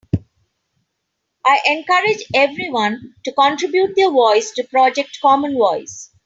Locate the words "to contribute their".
3.23-4.09